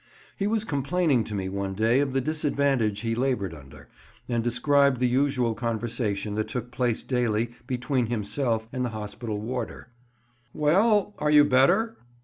[0.35, 3.87] He was complaining to me one day of the disadvantage he laboured under,
[4.27, 9.89] and described the usual conversation that took place daily between himself and the hospital warder.
[10.55, 11.97] "Well, are you better?"